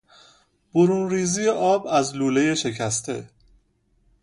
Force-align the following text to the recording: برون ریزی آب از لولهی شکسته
برون 0.73 1.09
ریزی 1.09 1.49
آب 1.49 1.87
از 1.87 2.15
لولهی 2.15 2.55
شکسته 2.55 3.29